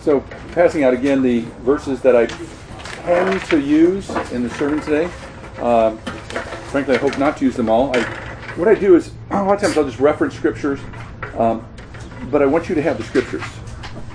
[0.00, 0.20] so
[0.52, 5.04] passing out again the verses that I tend to use in the sermon today.
[5.60, 5.98] Um,
[6.68, 7.96] frankly, I hope not to use them all.
[7.96, 8.02] I,
[8.56, 10.80] what I do is a lot of times I'll just reference scriptures,
[11.36, 11.66] um,
[12.30, 13.42] but I want you to have the scriptures.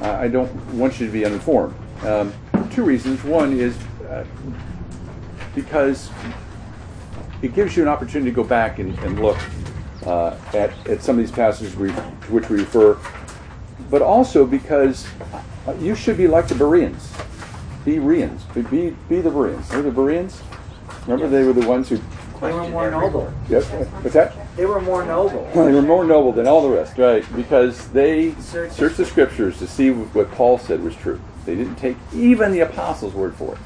[0.01, 1.75] Uh, I don't want you to be uninformed.
[2.03, 2.33] Um,
[2.71, 3.23] two reasons.
[3.23, 3.77] One is
[4.09, 4.25] uh,
[5.55, 6.09] because
[7.41, 9.37] it gives you an opportunity to go back and, and look
[10.05, 12.97] uh, at, at some of these passages we, to which we refer,
[13.93, 15.07] but also because
[15.79, 17.13] you should be like the Bereans.
[17.85, 18.41] Be Bereans.
[18.55, 19.69] Be, be the Bereans.
[19.69, 20.41] Remember the Bereans?
[21.05, 21.97] Remember they were the ones who.
[22.41, 23.31] They were more noble.
[23.49, 23.63] Yep.
[24.01, 24.35] What's that?
[24.57, 25.47] They were more noble.
[25.53, 27.23] they were more noble than all the rest, right?
[27.35, 31.21] Because they searched the scriptures to see what Paul said was true.
[31.45, 33.59] They didn't take even the apostles' word for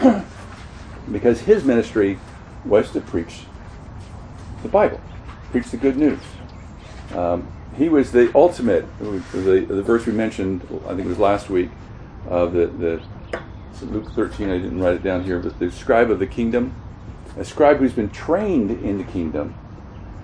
[0.00, 0.24] it.
[1.12, 2.18] because his ministry
[2.64, 3.42] was to preach
[4.62, 5.02] the Bible,
[5.50, 6.20] preach the good news.
[7.14, 7.46] Um,
[7.78, 11.70] he was the ultimate, the, the verse we mentioned, I think it was last week,
[12.28, 13.02] of the, the
[13.86, 16.74] Luke 13, I didn't write it down here, but the scribe of the kingdom.
[17.38, 19.54] A scribe who's been trained in the kingdom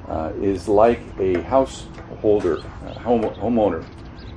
[0.09, 3.85] uh, is like a householder, a home, homeowner,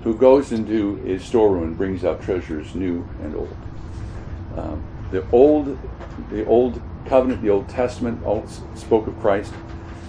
[0.04, 3.58] who goes into his storeroom and brings out treasures new and old.
[4.56, 5.78] Um, the old,
[6.30, 9.54] the old covenant, the Old Testament, all spoke of Christ,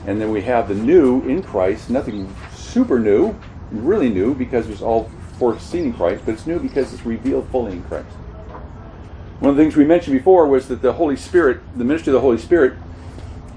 [0.06, 1.90] and then we have the new in Christ.
[1.90, 2.34] Nothing
[2.68, 3.34] super new,
[3.70, 7.48] really new, because it was all foreseen in Christ, but it's new because it's revealed
[7.50, 8.08] fully in Christ.
[9.40, 12.14] One of the things we mentioned before was that the Holy Spirit, the ministry of
[12.14, 12.74] the Holy Spirit,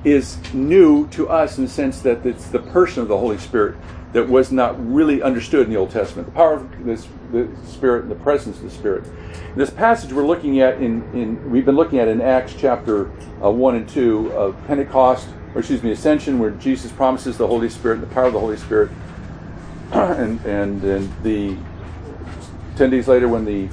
[0.03, 3.75] is new to us in the sense that it's the person of the Holy Spirit
[4.13, 6.27] that was not really understood in the Old Testament.
[6.27, 9.05] The power of this, the Spirit and the presence of the Spirit.
[9.55, 13.09] This passage we're looking at in, in we've been looking at in Acts chapter
[13.43, 17.69] uh, one and two of Pentecost, or excuse me, Ascension, where Jesus promises the Holy
[17.69, 18.89] Spirit, the power of the Holy Spirit,
[19.91, 21.57] and and the
[22.75, 23.69] ten days later when the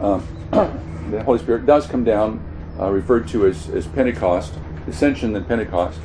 [0.00, 0.26] um,
[1.10, 2.42] the Holy Spirit does come down,
[2.78, 4.54] uh, referred to as, as Pentecost,
[4.86, 5.98] Ascension and Pentecost.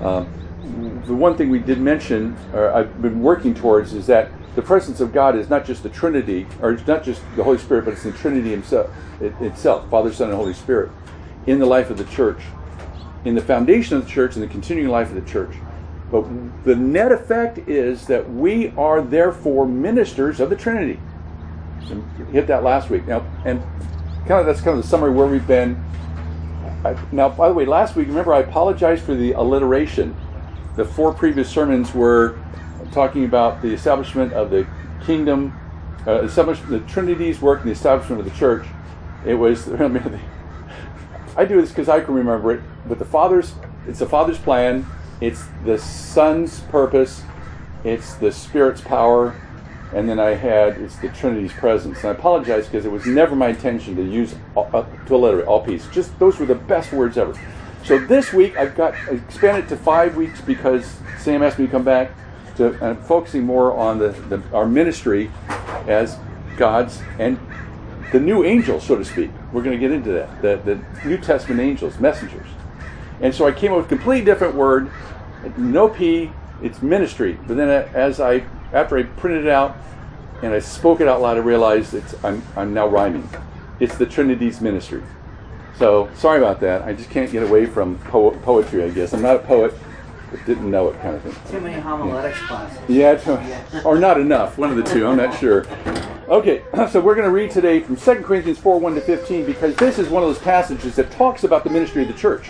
[0.00, 0.28] Um,
[1.06, 5.00] the one thing we did mention, or I've been working towards, is that the presence
[5.00, 7.94] of God is not just the Trinity, or it's not just the Holy Spirit, but
[7.94, 8.90] it's the Trinity himself,
[9.20, 10.90] it, itself, Father, Son, and Holy Spirit,
[11.46, 12.40] in the life of the church,
[13.24, 15.54] in the foundation of the church, and the continuing life of the church.
[16.10, 16.26] But
[16.64, 21.00] the net effect is that we are therefore ministers of the Trinity.
[21.90, 23.06] And hit that last week.
[23.06, 23.62] Now, and
[24.26, 25.82] kind of that's kind of the summary where we've been.
[26.84, 30.14] I, now, by the way, last week, remember I apologized for the alliteration.
[30.76, 32.38] The four previous sermons were
[32.92, 34.66] talking about the establishment of the
[35.04, 35.58] kingdom,
[36.06, 38.66] uh, establishment the Trinity's work and the establishment of the church.
[39.26, 39.68] It was.
[39.72, 40.20] I
[41.42, 43.54] do this because I can remember it, but the Father's.
[43.88, 44.86] It's the Father's plan.
[45.20, 47.22] It's the Son's purpose.
[47.82, 49.34] It's the Spirit's power
[49.94, 51.98] and then I had it's the Trinity's presence.
[51.98, 55.64] And I apologize because it was never my intention to use uh, to alliterate all
[55.64, 55.86] peace.
[55.92, 57.38] Just those were the best words ever.
[57.84, 61.84] So this week I've got expanded to five weeks because Sam asked me to come
[61.84, 62.10] back
[62.56, 65.30] to uh, focusing more on the, the, our ministry
[65.86, 66.18] as
[66.56, 67.38] God's and
[68.14, 69.28] the new angels, so to speak.
[69.52, 70.40] We're going to get into that.
[70.40, 72.46] The, the New Testament angels, messengers.
[73.20, 74.88] And so I came up with a completely different word.
[75.56, 76.30] No P,
[76.62, 77.36] it's ministry.
[77.48, 79.76] But then uh, as I after I printed it out
[80.42, 83.28] and I spoke it out loud, I realized it's, I'm, I'm now rhyming.
[83.80, 85.02] It's the Trinity's ministry.
[85.76, 86.82] So sorry about that.
[86.82, 89.12] I just can't get away from po- poetry, I guess.
[89.12, 89.74] I'm not a poet,
[90.30, 91.34] but didn't know it kind of thing.
[91.50, 92.46] Too many homiletics yeah.
[92.46, 92.78] classes.
[92.88, 94.56] Yeah, too, or not enough.
[94.56, 95.04] One of the two.
[95.04, 95.66] I'm not sure.
[96.28, 99.76] Okay, so we're going to read today from 2 Corinthians 4 1 to 15 because
[99.76, 102.48] this is one of those passages that talks about the ministry of the church.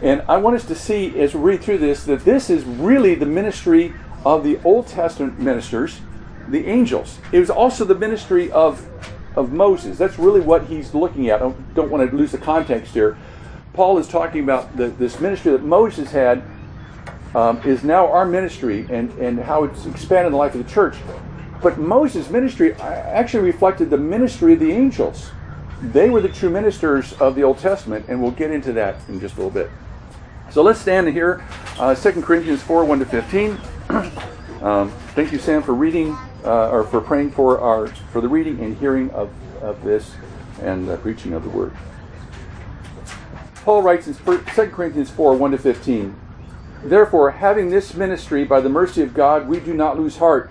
[0.00, 3.14] And I want us to see as we read through this that this is really
[3.14, 3.92] the ministry
[4.24, 6.00] of the Old Testament ministers,
[6.48, 7.18] the angels.
[7.30, 8.88] It was also the ministry of,
[9.36, 9.98] of Moses.
[9.98, 11.42] That's really what he's looking at.
[11.42, 13.18] I don't want to lose the context here.
[13.74, 16.42] Paul is talking about the, this ministry that Moses had
[17.34, 20.96] um, is now our ministry and, and how it's expanded the life of the church.
[21.62, 25.30] But Moses' ministry actually reflected the ministry of the angels.
[25.80, 29.20] They were the true ministers of the Old Testament, and we'll get into that in
[29.20, 29.70] just a little bit.
[30.50, 31.44] So let's stand here,
[31.78, 33.58] uh, 2 Corinthians 4 1 to 15.
[34.62, 38.60] um, thank you, Sam, for reading uh, or for praying for our for the reading
[38.60, 40.14] and hearing of, of this
[40.62, 41.76] and the preaching of the word.
[43.64, 44.38] Paul writes in 2
[44.70, 46.16] Corinthians 4 1 to 15.
[46.84, 50.50] Therefore, having this ministry by the mercy of God, we do not lose heart,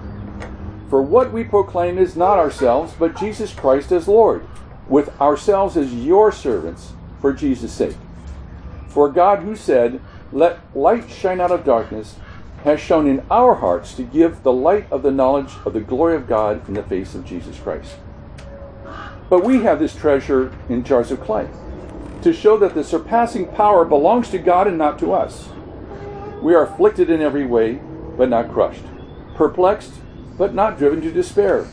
[0.91, 4.45] For what we proclaim is not ourselves, but Jesus Christ as Lord,
[4.89, 6.91] with ourselves as your servants
[7.21, 7.95] for Jesus' sake.
[8.89, 10.01] For God, who said,
[10.33, 12.17] Let light shine out of darkness,
[12.65, 16.17] has shown in our hearts to give the light of the knowledge of the glory
[16.17, 17.95] of God in the face of Jesus Christ.
[19.29, 21.47] But we have this treasure in jars of clay,
[22.21, 25.47] to show that the surpassing power belongs to God and not to us.
[26.41, 27.79] We are afflicted in every way,
[28.17, 28.83] but not crushed,
[29.35, 29.93] perplexed,
[30.41, 31.67] but not driven to despair,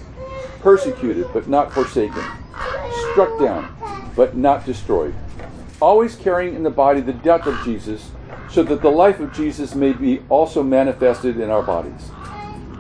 [0.61, 2.23] persecuted, but not forsaken,
[3.13, 3.75] struck down,
[4.15, 5.15] but not destroyed,
[5.81, 8.11] always carrying in the body the death of Jesus
[8.51, 12.11] so that the life of Jesus may be also manifested in our bodies.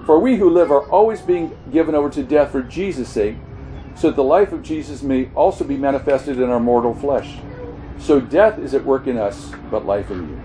[0.04, 3.36] For we who live are always being given over to death for Jesus' sake,
[3.96, 7.38] so that the life of Jesus may also be manifested in our mortal flesh.
[7.98, 10.42] So death is at work in us, but life in you.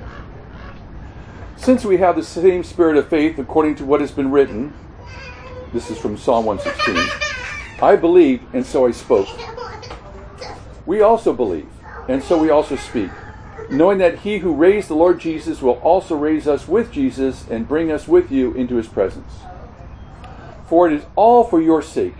[1.57, 4.73] Since we have the same spirit of faith according to what has been written,
[5.73, 9.27] this is from Psalm 116, I believed, and so I spoke.
[10.85, 11.67] We also believe,
[12.07, 13.09] and so we also speak
[13.69, 17.67] knowing that he who raised the Lord Jesus will also raise us with Jesus and
[17.67, 19.33] bring us with you into his presence.
[20.67, 22.15] For it is all for your sake,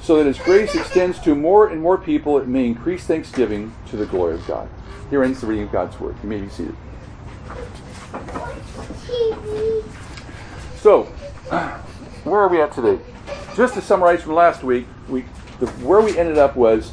[0.00, 3.96] so that as grace extends to more and more people, it may increase thanksgiving to
[3.96, 4.68] the glory of God.
[5.10, 6.16] Here ends the reading of God's word.
[6.22, 6.76] You may be seated.
[10.76, 11.12] So,
[12.24, 13.02] where are we at today?
[13.54, 15.24] Just to summarize from last week, we
[15.60, 16.90] the, where we ended up was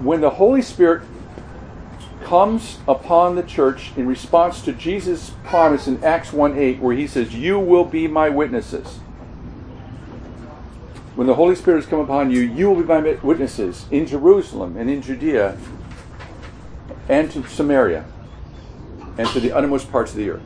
[0.00, 1.02] when the Holy Spirit
[2.22, 7.06] comes upon the church in response to Jesus' promise in Acts 1 8, where he
[7.06, 8.98] says, You will be my witnesses.
[11.14, 14.76] When the Holy Spirit has come upon you, you will be my witnesses in Jerusalem
[14.76, 15.56] and in Judea
[17.08, 18.04] and to Samaria
[19.16, 20.42] and to the uttermost parts of the earth.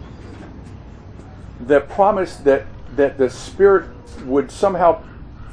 [1.66, 2.66] The promise that,
[3.00, 3.88] that the Spirit
[4.26, 5.02] would somehow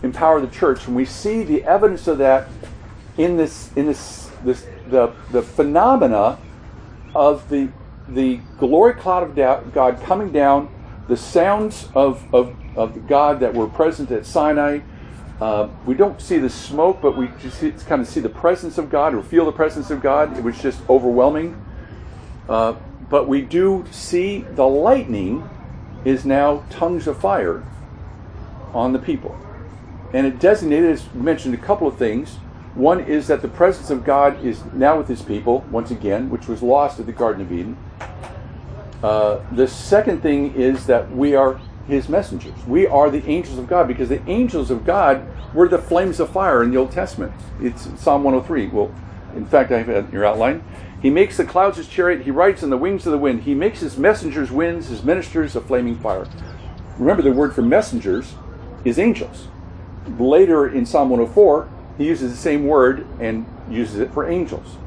[0.03, 2.49] empower the church, and we see the evidence of that
[3.17, 6.37] in this in this this the, the phenomena
[7.15, 7.69] of the,
[8.09, 10.69] the glory cloud of God coming down,
[11.07, 14.81] the sounds of, of, of God that were present at Sinai.
[15.39, 18.77] Uh, we don't see the smoke, but we just see, kind of see the presence
[18.77, 20.37] of God or feel the presence of God.
[20.37, 21.63] It was just overwhelming.
[22.49, 22.75] Uh,
[23.09, 25.47] but we do see the lightning
[26.05, 27.63] is now tongues of fire
[28.73, 29.37] on the people.
[30.13, 32.35] And it designated, as mentioned, a couple of things.
[32.75, 36.47] One is that the presence of God is now with his people, once again, which
[36.47, 37.77] was lost at the Garden of Eden.
[39.03, 42.53] Uh, the second thing is that we are his messengers.
[42.67, 46.29] We are the angels of God because the angels of God were the flames of
[46.29, 47.31] fire in the Old Testament.
[47.61, 48.67] It's Psalm 103.
[48.67, 48.93] Well,
[49.35, 50.63] in fact, I have your outline.
[51.01, 52.23] He makes the clouds his chariot.
[52.23, 53.43] He rides on the wings of the wind.
[53.43, 56.27] He makes his messengers winds, his ministers a flaming fire.
[56.97, 58.33] Remember, the word for messengers
[58.83, 59.47] is angels.
[60.17, 64.77] Later in Psalm 104, he uses the same word and uses it for angels.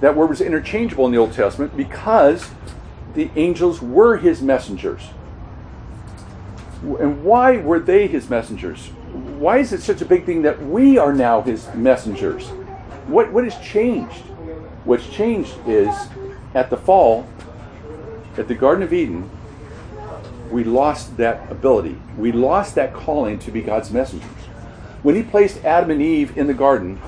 [0.00, 2.50] That word was interchangeable in the Old Testament because
[3.14, 5.10] the angels were his messengers.
[6.82, 8.86] And why were they his messengers?
[9.38, 12.48] Why is it such a big thing that we are now his messengers?
[13.06, 14.22] What, what has changed?
[14.84, 15.94] What's changed is
[16.54, 17.28] at the fall,
[18.36, 19.30] at the Garden of Eden,
[20.50, 22.00] we lost that ability.
[22.16, 24.40] We lost that calling to be God's messengers
[25.02, 27.00] when he placed Adam and Eve in the garden,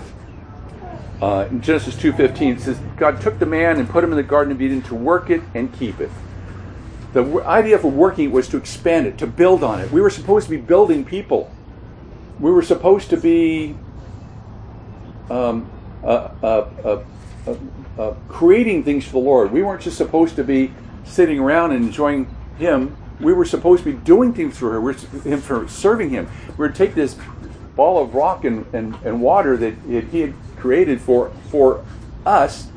[1.21, 4.23] uh, in Genesis 2.15, it says, God took the man and put him in the
[4.23, 6.11] Garden of Eden to work it and keep it.
[7.13, 9.93] The idea for working was to expand it, to build on it.
[9.93, 11.53] We were supposed to be building people.
[12.41, 13.77] We were supposed to be
[15.31, 15.71] um,
[16.03, 17.03] uh,
[17.47, 17.55] uh,
[17.99, 19.53] uh, creating things for the Lord.
[19.53, 20.73] We weren't just supposed to be
[21.05, 22.97] sitting around and enjoying Him.
[23.21, 26.29] We were supposed to be doing things for Him, him for serving Him.
[26.51, 27.17] We were to take this
[27.77, 31.85] ball of rock and, and, and water that it, he had created for for
[32.25, 32.69] us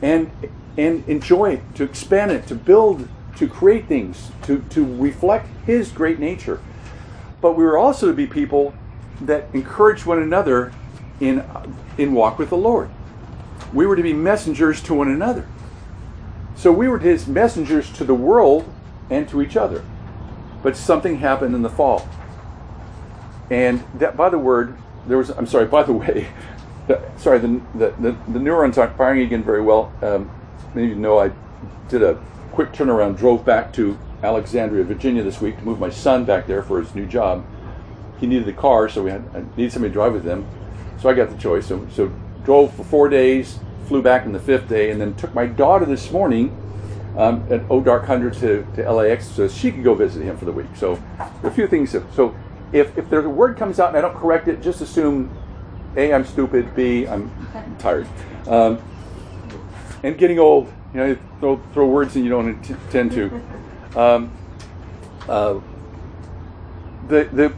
[0.00, 0.30] and
[0.78, 5.90] and enjoy it, to expand it, to build, to create things, to, to reflect his
[5.90, 6.60] great nature.
[7.40, 8.74] But we were also to be people
[9.22, 10.72] that encourage one another
[11.20, 11.44] in
[11.98, 12.90] in walk with the Lord.
[13.72, 15.46] We were to be messengers to one another.
[16.56, 18.72] So we were his messengers to the world
[19.10, 19.84] and to each other.
[20.62, 22.08] But something happened in the fall.
[23.50, 26.28] And that, by the word, there was, I'm sorry, by the way,
[26.86, 29.92] the, sorry, the, the, the, neurons aren't firing again very well.
[30.02, 30.30] Um,
[30.74, 31.30] many of you know I
[31.88, 32.22] did a
[32.52, 36.62] quick turnaround, drove back to Alexandria, Virginia this week to move my son back there
[36.62, 37.46] for his new job.
[38.18, 40.46] he needed a car, so we had I needed somebody to drive with him.
[41.00, 41.66] So I got the choice.
[41.66, 42.12] So so
[42.44, 45.84] drove for four days, flew back on the fifth day, and then took my daughter
[45.84, 46.56] this morning
[47.16, 50.44] um, at O Dark Hundred to, to LAX so she could go visit him for
[50.44, 50.68] the week.
[50.76, 51.02] So
[51.42, 51.90] a few things.
[51.90, 52.36] So
[52.72, 55.30] if if there's a word comes out and I don't correct it, just assume
[55.96, 57.30] a I'm stupid, b I'm
[57.78, 58.06] tired,
[58.46, 58.80] um,
[60.02, 60.72] and getting old.
[60.94, 63.42] You know, you throw, throw words and you don't intend to.
[63.94, 64.32] Um,
[65.28, 65.60] uh,
[67.08, 67.48] the the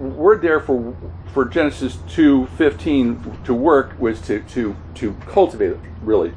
[0.00, 0.94] word there for
[1.38, 6.32] for Genesis two fifteen to work was to to to cultivate it really,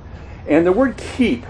[0.45, 1.43] and the word keep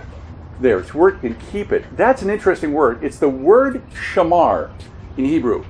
[0.61, 1.83] there to work and keep it.
[1.97, 3.03] That's an interesting word.
[3.03, 4.71] It's the word shamar
[5.17, 5.65] in Hebrew.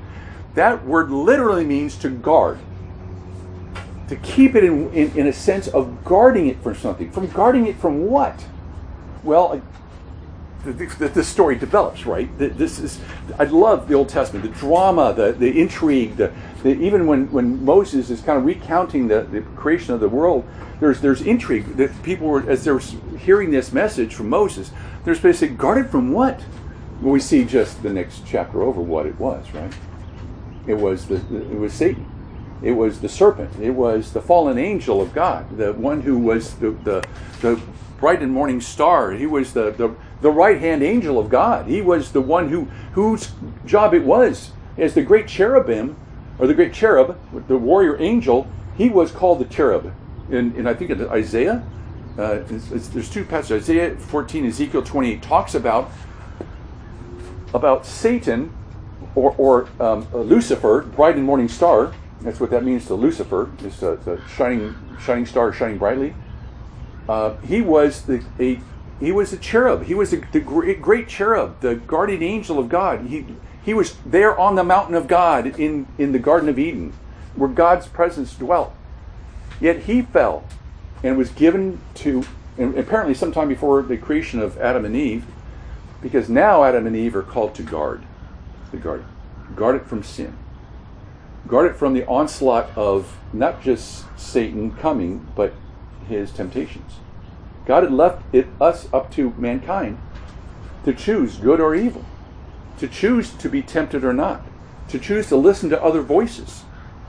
[0.53, 2.59] That word literally means to guard.
[4.09, 7.09] To keep it in, in, in a sense of guarding it from something.
[7.09, 8.45] From guarding it from what?
[9.23, 9.59] Well,
[10.63, 12.30] the, the, story develops, right?
[12.38, 13.00] This is,
[13.39, 17.65] I love the Old Testament, the drama, the, the intrigue, the, the, even when, when
[17.65, 20.48] Moses is kind of recounting the, the creation of the world,
[20.80, 21.77] there's, there's intrigue.
[21.77, 24.72] That people were, as they're hearing this message from Moses,
[25.03, 26.41] they're basically guarded from what?
[27.01, 29.74] Well, we see just the next chapter over what it was, right?
[30.68, 32.06] It was the, it was Satan.
[32.62, 33.60] It was the serpent.
[33.60, 37.03] It was the fallen angel of God, the one who was the, the,
[37.41, 37.60] the
[38.01, 39.12] bright and morning star.
[39.12, 41.67] He was the, the the right hand angel of God.
[41.67, 43.31] He was the one who whose
[43.65, 45.96] job it was as the great cherubim,
[46.38, 47.17] or the great cherub,
[47.48, 48.48] the warrior angel.
[48.77, 49.93] He was called the cherub,
[50.31, 51.63] and, and I think in Isaiah,
[52.17, 53.70] uh, it's, it's, there's two passages.
[53.70, 55.91] Isaiah 14, Ezekiel 28 talks about
[57.53, 58.51] about Satan
[59.13, 61.93] or, or um, Lucifer, bright and morning star.
[62.22, 63.51] That's what that means to Lucifer.
[63.63, 66.13] Is a shining shining star, shining brightly.
[67.08, 68.60] Uh, he was the, a
[69.00, 69.86] he was a cherub.
[69.86, 73.08] He was a, the great, great cherub, the guardian angel of God.
[73.08, 73.25] He,
[73.63, 76.93] he was there on the mountain of God in, in the Garden of Eden,
[77.36, 78.74] where God's presence dwelt.
[79.60, 80.43] Yet he fell
[81.03, 82.24] and was given to,
[82.58, 85.25] and apparently sometime before the creation of Adam and Eve,
[86.01, 88.03] because now Adam and Eve are called to guard
[88.72, 89.08] the garden.
[89.55, 90.38] Guard it from sin.
[91.48, 95.53] Guard it from the onslaught of not just Satan coming, but
[96.08, 96.93] his temptations.
[97.65, 100.00] God had left it us up to mankind
[100.84, 102.03] to choose good or evil,
[102.79, 104.41] to choose to be tempted or not,
[104.88, 106.63] to choose to listen to other voices,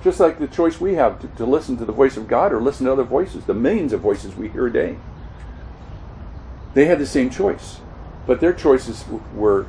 [0.05, 2.61] just like the choice we have to, to listen to the voice of God or
[2.61, 4.99] listen to other voices, the millions of voices we hear a day.
[6.75, 7.81] They had the same choice,
[8.27, 9.67] but their choices were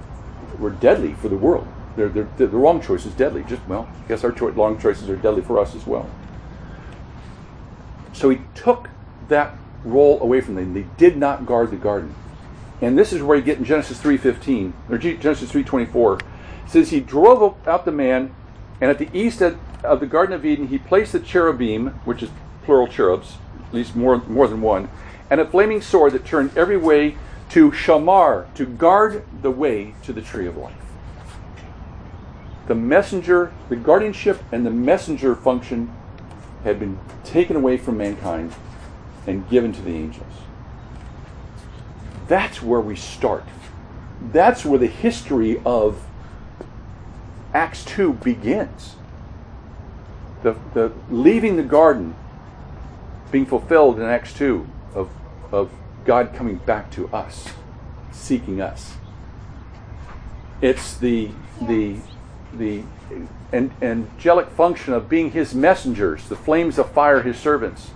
[0.59, 1.67] were deadly for the world.
[1.95, 3.43] They're, they're, the wrong choice is deadly.
[3.43, 6.09] Just well, I guess our wrong choices are deadly for us as well.
[8.13, 8.89] So he took
[9.33, 10.73] that role away from them.
[10.73, 12.15] They did not guard the garden.
[12.81, 16.21] And this is where you get in Genesis 3.15, or Genesis 3.24.
[16.67, 18.33] Says, He drove out the man,
[18.79, 22.29] and at the east of the Garden of Eden, he placed the cherubim, which is
[22.63, 23.37] plural cherubs,
[23.67, 24.89] at least more, more than one,
[25.29, 27.15] and a flaming sword that turned every way
[27.49, 30.75] to shamar, to guard the way to the tree of life.
[32.67, 35.93] The messenger, the guardianship and the messenger function
[36.63, 38.53] had been taken away from mankind
[39.27, 40.33] and given to the angels.
[42.27, 43.43] That's where we start.
[44.31, 46.05] That's where the history of
[47.53, 48.95] Acts 2 begins.
[50.41, 52.15] The, the leaving the garden
[53.31, 55.09] being fulfilled in Acts 2 of,
[55.51, 55.71] of
[56.05, 57.49] God coming back to us,
[58.11, 58.95] seeking us.
[60.61, 61.29] It's the,
[61.61, 61.97] the,
[62.53, 62.83] the
[63.51, 67.91] angelic function of being his messengers, the flames of fire, his servants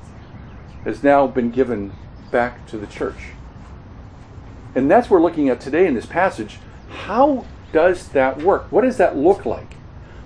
[0.83, 1.93] has now been given
[2.31, 3.31] back to the church.
[4.75, 6.59] And that's what we're looking at today in this passage.
[6.89, 8.71] How does that work?
[8.71, 9.75] What does that look like?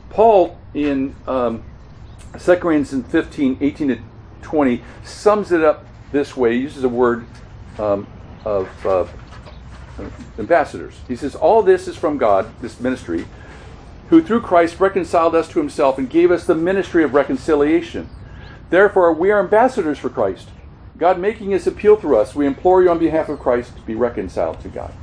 [0.09, 1.63] Paul in um,
[2.39, 3.99] 2 Corinthians 15, 18 to
[4.41, 6.55] 20 sums it up this way.
[6.55, 7.25] He uses a word
[7.79, 8.07] um,
[8.45, 9.07] of uh,
[10.37, 10.95] ambassadors.
[11.07, 13.25] He says, All this is from God, this ministry,
[14.09, 18.09] who through Christ reconciled us to himself and gave us the ministry of reconciliation
[18.71, 20.49] Therefore, we are ambassadors for Christ.
[20.97, 23.95] God making his appeal through us, we implore you on behalf of Christ to be
[23.95, 24.93] reconciled to God.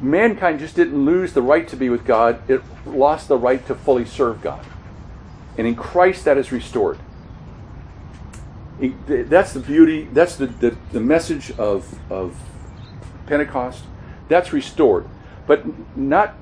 [0.00, 3.74] Mankind just didn't lose the right to be with God, it lost the right to
[3.74, 4.64] fully serve God.
[5.58, 6.98] And in Christ, that is restored.
[8.78, 12.38] That's the beauty, that's the, the, the message of, of
[13.26, 13.84] Pentecost.
[14.28, 15.06] That's restored.
[15.46, 16.36] But not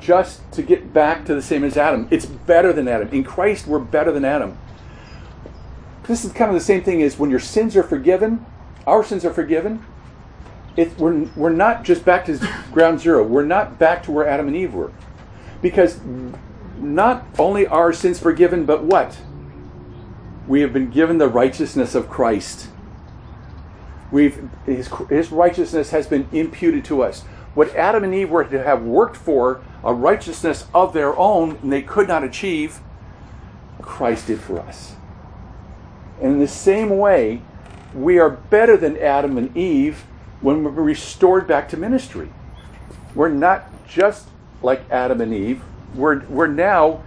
[0.00, 2.06] just to get back to the same as Adam.
[2.10, 3.08] It's better than Adam.
[3.08, 4.58] In Christ, we're better than Adam.
[6.04, 8.44] This is kind of the same thing as when your sins are forgiven,
[8.86, 9.84] our sins are forgiven.
[10.76, 12.38] it, we're, we're not just back to
[12.72, 13.22] ground zero.
[13.24, 14.92] We're not back to where Adam and Eve were.
[15.62, 15.98] Because
[16.78, 19.18] not only are sins forgiven, but what?
[20.46, 22.68] We have been given the righteousness of Christ.
[24.12, 27.24] We've, his, his righteousness has been imputed to us.
[27.56, 31.72] What Adam and Eve were to have worked for, a righteousness of their own, and
[31.72, 32.80] they could not achieve,
[33.80, 34.94] Christ did for us.
[36.20, 37.40] And in the same way,
[37.94, 40.04] we are better than Adam and Eve
[40.42, 42.28] when we're restored back to ministry.
[43.14, 44.28] We're not just
[44.60, 45.62] like Adam and Eve.
[45.94, 47.02] We're, we're now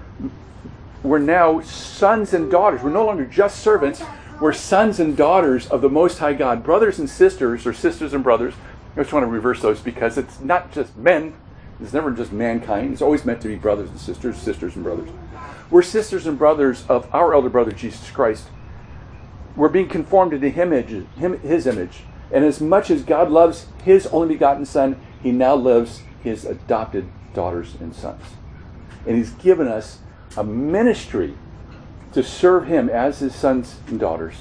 [1.04, 2.82] we're now sons and daughters.
[2.82, 4.02] We're no longer just servants.
[4.42, 8.24] We're sons and daughters of the Most High God, brothers and sisters, or sisters and
[8.24, 8.54] brothers.
[9.00, 11.34] I just want to reverse those because it's not just men.
[11.80, 12.92] It's never just mankind.
[12.92, 15.10] It's always meant to be brothers and sisters, sisters and brothers.
[15.72, 18.50] We're sisters and brothers of our elder brother Jesus Christ.
[19.56, 22.02] We're being conformed to the image, him, His image.
[22.30, 27.08] And as much as God loves His only begotten Son, He now loves His adopted
[27.34, 28.24] daughters and sons.
[29.08, 30.00] And He's given us
[30.36, 31.38] a ministry
[32.12, 34.36] to serve Him as His sons and daughters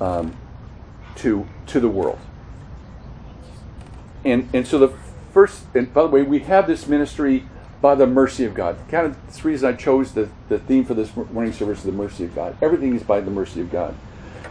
[0.00, 0.36] um,
[1.18, 2.18] to, to the world.
[4.24, 4.92] And, and so the
[5.32, 7.44] first, and by the way, we have this ministry
[7.80, 8.76] by the mercy of God.
[8.90, 11.92] Kind of this reason I chose the, the theme for this morning service is the
[11.92, 12.56] mercy of God.
[12.60, 13.94] Everything is by the mercy of God.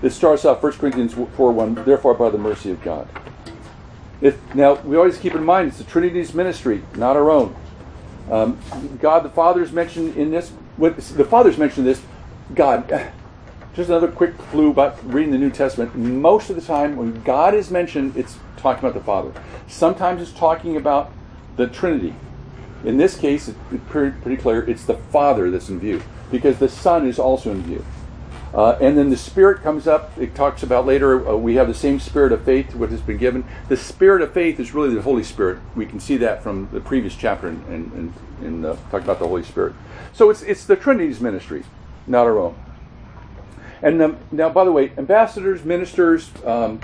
[0.02, 3.10] It starts off 1 Corinthians 4 1, therefore by the mercy of God.
[4.22, 7.56] If, now, we always keep in mind it's the Trinity's ministry, not our own.
[8.32, 8.60] Um,
[9.00, 10.52] God the Father is mentioned in this.
[10.78, 12.02] the Father's mentioned in this.
[12.54, 12.90] God.
[13.76, 15.96] Just another quick clue about reading the New Testament.
[15.96, 19.32] Most of the time, when God is mentioned, it's talking about the Father.
[19.68, 21.12] Sometimes it's talking about
[21.56, 22.14] the Trinity.
[22.84, 23.58] In this case, it's
[23.90, 27.86] pretty, clear it's the Father that's in view because the Son is also in view.
[28.54, 30.18] Uh, and then the Spirit comes up.
[30.18, 33.18] It talks about later, uh, we have the same Spirit of faith, what has been
[33.18, 33.46] given.
[33.68, 35.60] The Spirit of faith is really the Holy Spirit.
[35.76, 39.20] We can see that from the previous chapter and in, in, in, uh, talk about
[39.20, 39.74] the Holy Spirit.
[40.14, 41.64] So it's, it's the Trinity's ministry,
[42.08, 42.56] not our own.
[43.82, 46.80] And um, now, by the way, ambassadors, ministers, um,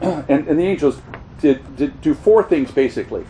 [0.28, 1.00] and, and, the angels
[1.40, 3.24] did, did, do four things basically.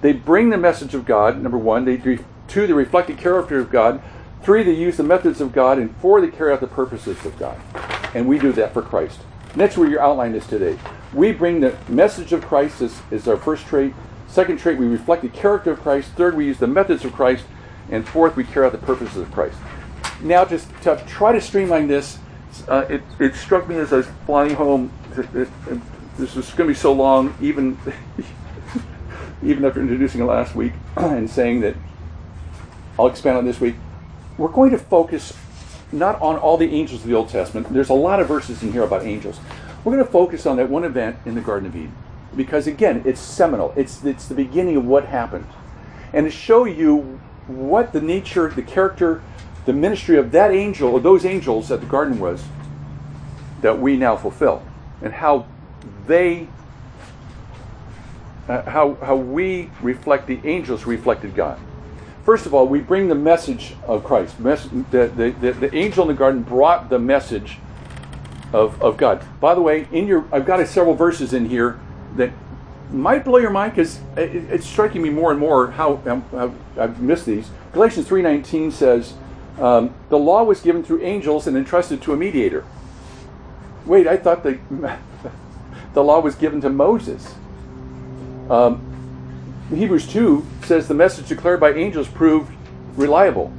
[0.00, 1.84] They bring the message of God, number one.
[1.84, 4.02] They do, two, they reflect the character of God.
[4.42, 5.78] Three, they use the methods of God.
[5.78, 7.58] And four, they carry out the purposes of God.
[8.14, 9.20] And we do that for Christ.
[9.52, 10.78] And that's where your outline is today.
[11.14, 13.94] We bring the message of Christ as, as our first trait.
[14.28, 16.10] Second trait, we reflect the character of Christ.
[16.12, 17.44] Third, we use the methods of Christ.
[17.90, 19.56] And fourth, we carry out the purposes of Christ.
[20.20, 22.18] Now, just to try to streamline this,
[22.68, 24.92] uh, it, it struck me as I was flying home.
[26.18, 27.78] This is going to be so long, even
[29.42, 31.76] even after introducing it last week and saying that
[32.98, 33.74] I'll expand on this week.
[34.38, 35.32] We're going to focus
[35.92, 37.72] not on all the angels of the Old Testament.
[37.72, 39.38] There's a lot of verses in here about angels.
[39.84, 41.94] We're going to focus on that one event in the Garden of Eden
[42.36, 43.72] because again, it's seminal.
[43.76, 45.46] It's it's the beginning of what happened,
[46.12, 49.22] and to show you what the nature, the character,
[49.66, 52.44] the ministry of that angel or those angels that the garden was
[53.60, 54.62] that we now fulfill,
[55.02, 55.46] and how
[56.06, 56.48] they
[58.48, 61.58] uh, how, how we reflect the angels reflected God.
[62.24, 64.36] First of all, we bring the message of Christ.
[64.42, 64.56] the,
[64.90, 67.58] the, the, the, angel in the garden brought the message
[68.52, 69.24] of, of God.
[69.40, 71.78] By the way, in your I've got several verses in here
[72.16, 72.32] that
[72.90, 75.96] might blow your mind because it, it's striking me more and more how,
[76.32, 77.50] how, I've missed these.
[77.72, 79.14] Galatians 3.19 says,
[79.58, 82.64] um, the law was given through angels and entrusted to a mediator.
[83.86, 84.58] Wait, I thought the,
[85.94, 87.34] the law was given to Moses.
[88.50, 88.90] Um,
[89.70, 92.52] Hebrews 2 says the message declared by angels proved
[92.96, 93.52] reliable.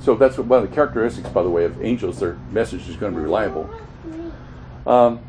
[0.00, 2.18] So that's one of the characteristics, by the way, of angels.
[2.18, 3.70] Their message is going to be reliable.
[4.86, 5.20] Um,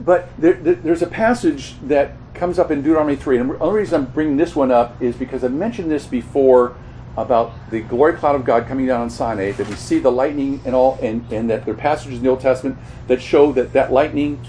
[0.00, 3.38] but there, there's a passage that comes up in Deuteronomy 3.
[3.38, 6.74] And the only reason I'm bringing this one up is because I've mentioned this before
[7.16, 10.60] about the glory cloud of God coming down on Sinai, that we see the lightning
[10.64, 13.72] and all, and, and that there are passages in the Old Testament that show that
[13.74, 14.40] that lightning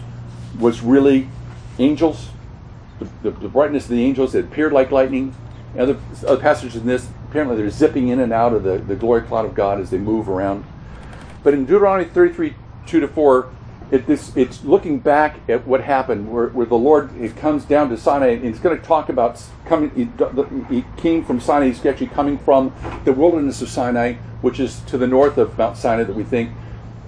[0.59, 1.27] was really
[1.79, 2.29] angels
[3.23, 5.35] the, the, brightness of the angels that appeared like lightning.
[5.77, 9.21] Other, other passages in this, apparently they're zipping in and out of the, the glory
[9.21, 10.65] cloud of God as they move around.
[11.43, 13.49] But in Deuteronomy 33, 2 to 4,
[13.89, 17.89] it, this, it's looking back at what happened, where, where the Lord it comes down
[17.89, 19.91] to Sinai, and he's going to talk about coming.
[19.91, 21.67] He, he, came from Sinai.
[21.67, 25.75] He's actually coming from the wilderness of Sinai, which is to the north of Mount
[25.75, 26.51] Sinai that we think.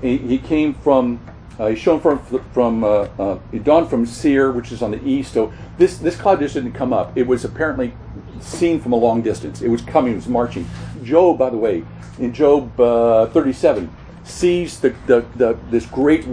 [0.02, 1.22] He, he came from
[1.60, 2.20] uh, he's shown from
[2.52, 5.34] from uh, uh, dawned from Seir, which is on the east.
[5.34, 7.16] So this this cloud just didn't come up.
[7.18, 7.94] It was apparently
[8.40, 9.62] seen from a long distance.
[9.62, 10.14] It was coming.
[10.14, 10.68] It was marching.
[11.04, 11.84] Job, by the way,
[12.20, 13.90] in Job uh, 37,
[14.24, 16.24] sees the, the, the this great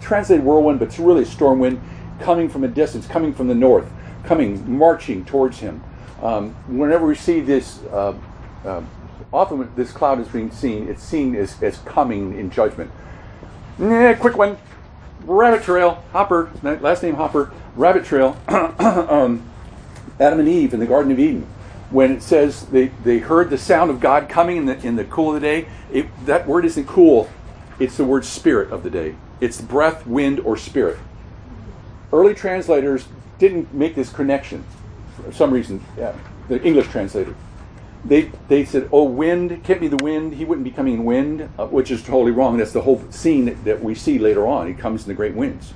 [0.00, 1.80] translated whirlwind, but it's really a storm wind.
[2.20, 3.90] coming from a distance, coming from the north,
[4.24, 5.82] coming, marching towards him.
[6.22, 8.14] Um, whenever we see this, uh,
[8.64, 8.82] uh,
[9.32, 12.90] often this cloud is being seen, it's seen as, as coming in judgment.
[13.78, 14.56] Nah, quick one.
[15.24, 19.42] Rabbit Trail, Hopper, last name Hopper, Rabbit Trail, um,
[20.20, 21.46] Adam and Eve in the Garden of Eden.
[21.90, 25.04] When it says they, they heard the sound of God coming in the, in the
[25.04, 27.28] cool of the day, it, that word isn't cool,
[27.78, 29.14] it's the word spirit of the day.
[29.40, 30.98] It's breath, wind, or spirit.
[32.12, 33.06] Early translators
[33.38, 34.64] didn't make this connection
[35.16, 35.84] for some reason.
[35.98, 36.16] Yeah,
[36.48, 37.34] the English translator.
[38.06, 40.34] They, they said, oh, wind, can't be the wind.
[40.34, 42.56] He wouldn't be coming in wind, uh, which is totally wrong.
[42.56, 44.68] That's the whole scene that, that we see later on.
[44.68, 45.74] He comes in the great winds.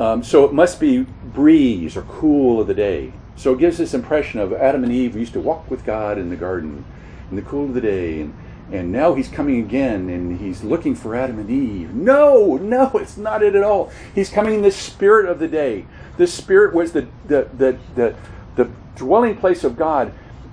[0.00, 3.12] Um, so it must be breeze or cool of the day.
[3.36, 6.30] So it gives this impression of Adam and Eve used to walk with God in
[6.30, 6.84] the garden
[7.30, 8.22] in the cool of the day.
[8.22, 8.34] And,
[8.72, 11.94] and now he's coming again and he's looking for Adam and Eve.
[11.94, 13.92] No, no, it's not it at all.
[14.14, 15.86] He's coming in the spirit of the day.
[16.16, 18.16] The spirit was the, the, the, the,
[18.56, 20.12] the dwelling place of God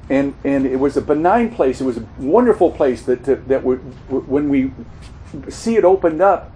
[0.10, 1.82] and and it was a benign place.
[1.82, 4.72] It was a wonderful place that that, that would, when we
[5.50, 6.52] see it opened up,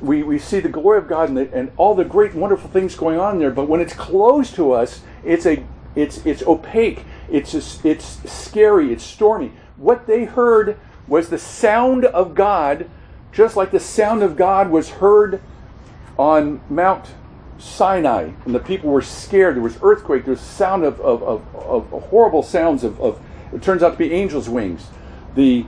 [0.00, 2.94] we, we see the glory of God and, the, and all the great wonderful things
[2.94, 3.50] going on there.
[3.50, 5.64] But when it's closed to us, it's a
[5.96, 7.04] it's it's opaque.
[7.30, 8.92] It's just, it's scary.
[8.92, 9.52] It's stormy.
[9.76, 10.78] What they heard
[11.08, 12.88] was the sound of God,
[13.32, 15.40] just like the sound of God was heard
[16.18, 17.06] on Mount
[17.58, 19.56] Sinai, and the people were scared.
[19.56, 20.24] There was earthquake.
[20.24, 23.20] There was sound of, of, of, of horrible sounds of, of,
[23.52, 24.86] it turns out to be angels' wings.
[25.34, 25.66] The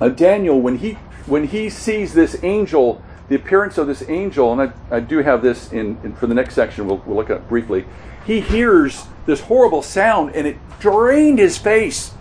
[0.00, 0.92] uh, Daniel, when he
[1.26, 5.42] when he sees this angel, the appearance of this angel, and I, I do have
[5.42, 6.86] this in, in for the next section.
[6.86, 7.84] We'll, we'll look at briefly.
[8.26, 12.12] He hears this horrible sound, and it drained his face.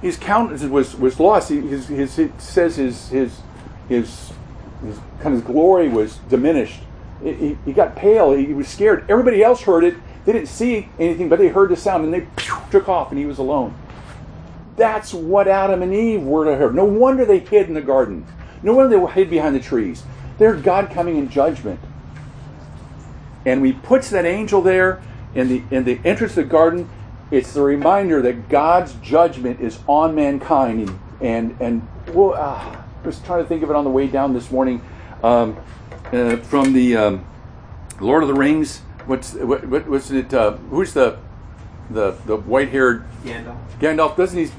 [0.00, 1.50] His countenance was was lost.
[1.50, 3.40] He, his, his, it says his his
[3.88, 4.32] his
[4.82, 6.80] his kind of glory was diminished
[7.22, 8.32] he, he got pale.
[8.32, 9.04] He was scared.
[9.08, 9.94] Everybody else heard it.
[10.24, 12.26] They didn't see anything, but they heard the sound and they
[12.70, 13.74] took off and he was alone.
[14.76, 16.72] That's what Adam and Eve were to her.
[16.72, 18.26] No wonder they hid in the garden.
[18.62, 20.04] No wonder they hid behind the trees.
[20.38, 21.80] They're God coming in judgment.
[23.44, 25.02] And he puts that angel there
[25.34, 26.88] in the in the entrance of the garden.
[27.30, 30.88] It's the reminder that God's judgment is on mankind.
[30.88, 34.06] And and, and well, uh, I was trying to think of it on the way
[34.06, 34.80] down this morning.
[35.22, 35.56] Um,
[36.12, 37.24] uh, from the um,
[38.00, 38.80] Lord of the Rings.
[39.06, 40.32] What's what, what was it?
[40.32, 41.18] Uh, who's the
[41.90, 43.56] the the white haired Gandalf?
[43.80, 44.50] Gandalf doesn't he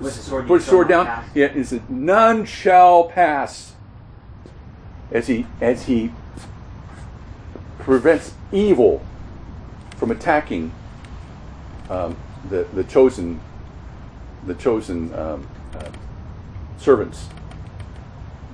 [0.00, 1.06] the sword, put his sword down?
[1.06, 1.28] pass.
[1.34, 3.74] Yeah, said, "None shall pass."
[5.10, 6.12] As he as he
[7.80, 9.02] prevents evil
[9.96, 10.72] from attacking
[11.88, 12.16] um,
[12.48, 13.40] the the chosen
[14.46, 15.90] the chosen um, uh,
[16.78, 17.28] servants.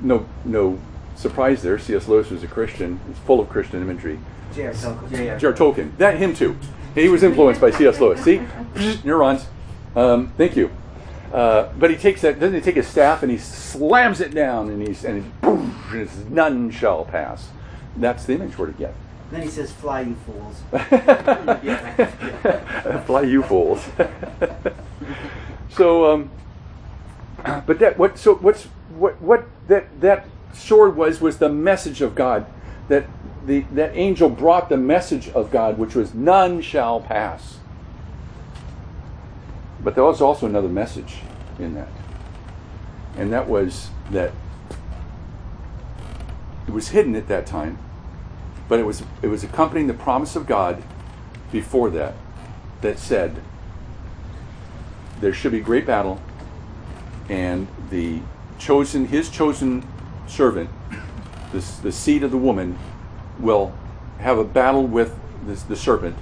[0.01, 0.79] No no
[1.17, 1.79] surprise there.
[1.79, 2.09] C.S.
[2.09, 3.01] Lewis was a Christian.
[3.09, 4.19] He's full of Christian imagery.
[4.55, 4.73] J.R.
[4.73, 5.41] Tolkien.
[5.41, 5.53] J.R.
[5.53, 5.97] Tolkien.
[5.99, 6.57] That him too.
[6.95, 8.01] He was influenced by C.S.
[8.01, 8.23] Lewis.
[8.23, 8.41] See,
[9.05, 9.47] neurons.
[9.95, 10.71] Um, thank you.
[11.33, 12.39] Uh, but he takes that.
[12.39, 15.77] Doesn't he take his staff and he slams it down and he's and, he, boom,
[15.91, 17.49] and it's, none shall pass.
[17.97, 18.95] That's the image we're to get.
[19.31, 20.63] Then he says, "Fly, you fools."
[23.07, 23.85] Fly you fools.
[25.71, 26.31] so, um,
[27.67, 28.19] but that what?
[28.19, 28.65] So what's
[28.97, 29.21] what?
[29.21, 30.27] What that that
[30.57, 32.47] sword was was the message of God.
[32.89, 33.07] That
[33.47, 37.59] the that angel brought the message of God, which was none shall pass.
[39.83, 41.19] But there was also another message
[41.59, 41.89] in that,
[43.17, 44.33] and that was that
[46.67, 47.79] it was hidden at that time,
[48.69, 50.83] but it was it was accompanying the promise of God
[51.53, 52.15] before that
[52.81, 53.41] that said
[55.21, 56.21] there should be great battle
[57.29, 58.21] and the
[58.59, 59.87] chosen his chosen
[60.29, 60.71] servant
[61.83, 62.79] the seed of the woman
[63.39, 63.73] will
[64.19, 66.17] have a battle with this, the serpent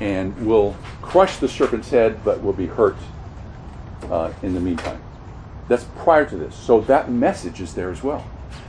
[0.00, 2.96] and will crush the serpent's head but will be hurt
[4.10, 5.00] uh, in the meantime
[5.68, 8.24] that's prior to this so that message is there as well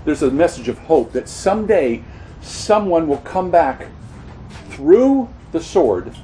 [0.06, 2.04] there's a message of hope that someday
[2.42, 3.88] someone will come back
[4.70, 6.16] through the sword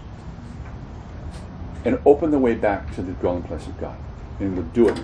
[1.85, 3.97] and open the way back to the dwelling place of God.
[4.39, 4.95] And will do it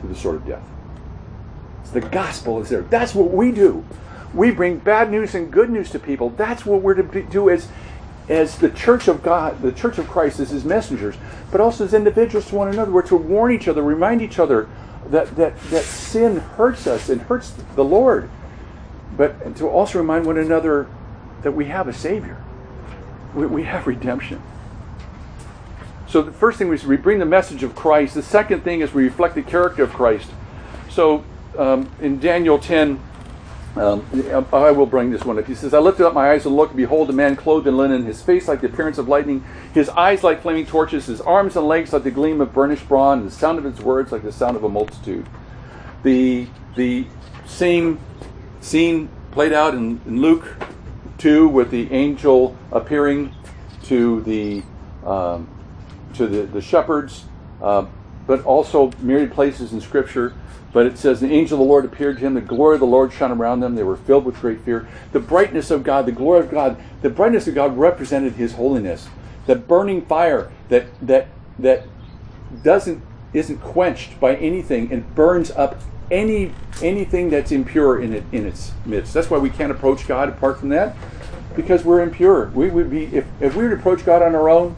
[0.00, 0.62] through the sword of death.
[1.84, 2.82] So the gospel is there.
[2.82, 3.84] That's what we do.
[4.34, 6.30] We bring bad news and good news to people.
[6.30, 7.68] That's what we're to do as,
[8.28, 11.16] as the church of God, the church of Christ, as his messengers,
[11.50, 12.90] but also as individuals to one another.
[12.90, 14.68] We're to warn each other, remind each other
[15.08, 18.28] that, that, that sin hurts us and hurts the Lord.
[19.16, 20.86] But to also remind one another
[21.42, 22.42] that we have a Savior.
[23.34, 24.42] We, we have redemption.
[26.06, 28.14] So the first thing is we bring the message of Christ.
[28.14, 30.30] The second thing is we reflect the character of Christ.
[30.88, 31.24] So
[31.58, 33.00] um, in Daniel 10,
[33.76, 34.02] Um,
[34.52, 35.46] I will bring this one up.
[35.46, 37.76] He says, I lifted up my eyes and looked, and behold, a man clothed in
[37.76, 41.54] linen, his face like the appearance of lightning, his eyes like flaming torches, his arms
[41.54, 44.22] and legs like the gleam of burnished bronze, and the sound of his words like
[44.22, 45.28] the sound of a multitude.
[46.02, 47.06] The, the
[47.46, 48.00] same
[48.60, 50.56] scene played out in, in Luke
[51.18, 53.32] 2 with the angel appearing
[53.84, 54.62] to the,
[55.06, 55.46] um,
[56.14, 57.26] to the, the shepherds,
[57.62, 57.86] uh,
[58.28, 60.34] but also myriad places in Scripture
[60.72, 62.86] but it says, The angel of the Lord appeared to him, the glory of the
[62.86, 64.86] Lord shone around them, they were filled with great fear.
[65.12, 69.08] The brightness of God, the glory of God, the brightness of God represented his holiness.
[69.46, 71.86] The burning fire that that that
[72.62, 78.46] doesn't isn't quenched by anything and burns up any anything that's impure in it in
[78.46, 79.14] its midst.
[79.14, 80.94] That's why we can't approach God apart from that.
[81.56, 82.50] Because we're impure.
[82.50, 84.76] We would be if, if we were to approach God on our own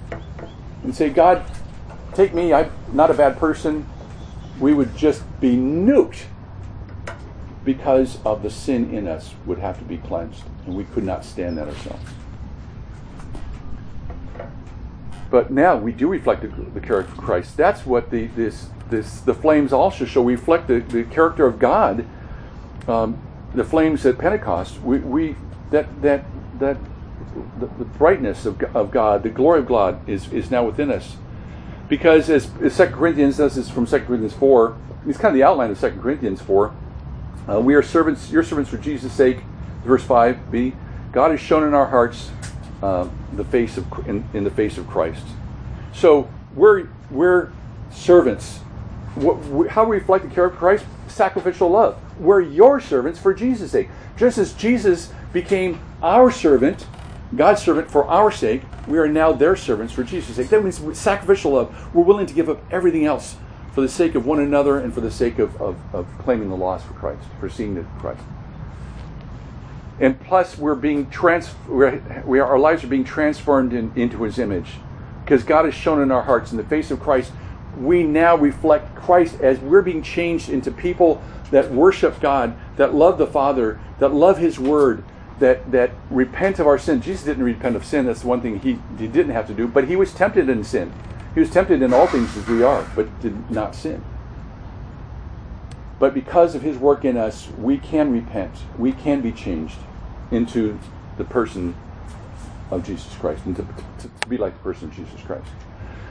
[0.82, 1.44] and say, God,
[2.14, 3.87] take me, I'm not a bad person,
[4.59, 6.25] we would just be nuked
[7.64, 11.25] because of the sin in us would have to be cleansed, and we could not
[11.25, 12.11] stand that ourselves.
[15.31, 17.57] But now we do reflect the, character of Christ.
[17.57, 20.23] That's what the this this the flames also show.
[20.23, 22.05] We reflect the, the character of God.
[22.88, 23.20] Um,
[23.55, 24.81] the flames at Pentecost.
[24.81, 25.37] We, we
[25.70, 26.25] that that
[26.59, 26.79] that
[27.61, 31.16] the, the brightness of, of God, the glory of God, is is now within us
[31.90, 35.42] because as, as 2 Corinthians, this is from 2 Corinthians 4, it's kind of the
[35.42, 36.72] outline of 2 Corinthians 4.
[37.48, 39.38] Uh, we are servants, your servants for Jesus' sake.
[39.85, 40.74] Verse 5b,
[41.11, 42.31] God has shown in our hearts
[42.83, 45.24] uh, the face of in, in, the face of Christ.
[45.92, 47.50] So we're we're
[47.90, 48.59] servants.
[49.16, 50.85] What, how we reflect the character of Christ?
[51.09, 51.98] Sacrificial love.
[52.20, 53.88] We're your servants for Jesus' sake.
[54.16, 56.87] Just as Jesus became our servant
[57.34, 60.48] God's servant for our sake, we are now their servants for Jesus' sake.
[60.48, 61.94] That means sacrificial love.
[61.94, 63.36] We're willing to give up everything else
[63.72, 66.56] for the sake of one another and for the sake of, of, of claiming the
[66.56, 68.22] loss for Christ, for seeing the Christ.
[70.00, 74.22] And plus, we're being trans, we're, we are, our lives are being transformed in, into
[74.24, 74.72] His image,
[75.24, 77.32] because God has shown in our hearts, in the face of Christ,
[77.78, 83.18] we now reflect Christ as we're being changed into people that worship God, that love
[83.18, 85.04] the Father, that love His Word,
[85.40, 87.03] that that repent of our sin.
[87.03, 88.07] Jesus didn't repent of sin.
[88.07, 89.66] That's one thing he, he didn't have to do.
[89.66, 90.92] But he was tempted in sin.
[91.35, 94.05] He was tempted in all things as we are, but did not sin.
[95.98, 98.55] But because of his work in us, we can repent.
[98.79, 99.79] We can be changed
[100.31, 100.79] into
[101.18, 101.74] the person
[102.70, 105.48] of Jesus Christ, and to, to, to be like the person of Jesus Christ.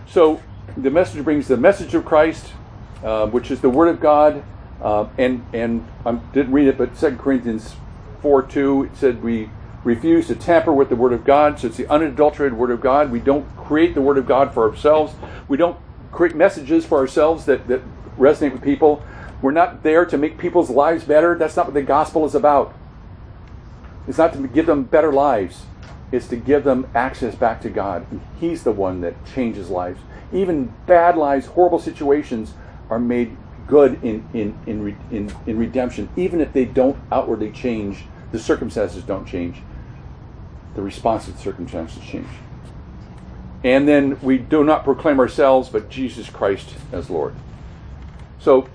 [0.07, 0.41] So
[0.77, 2.53] the message brings the message of Christ,
[3.03, 4.43] uh, which is the Word of God,
[4.81, 7.75] uh, and and I didn't read it, but Second Corinthians
[8.21, 9.49] 4 2, it said we
[9.83, 11.59] refuse to tamper with the Word of God.
[11.59, 13.11] So it's the unadulterated Word of God.
[13.11, 15.13] We don't create the Word of God for ourselves.
[15.47, 15.77] We don't
[16.11, 17.81] create messages for ourselves that, that
[18.17, 19.03] resonate with people.
[19.41, 21.37] We're not there to make people's lives better.
[21.37, 22.73] That's not what the gospel is about.
[24.07, 25.65] It's not to give them better lives,
[26.11, 28.05] it's to give them access back to God.
[28.11, 30.01] And He's the one that changes lives.
[30.33, 32.53] Even bad lives, horrible situations
[32.89, 38.05] are made good in, in, in, in, in redemption, even if they don't outwardly change,
[38.31, 39.57] the circumstances don't change,
[40.75, 42.27] the response to the circumstances change.
[43.63, 47.35] And then we do not proclaim ourselves, but Jesus Christ as Lord.
[48.39, 48.69] So,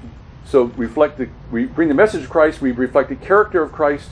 [0.44, 4.10] so reflect the, we bring the message of Christ, we reflect the character of Christ,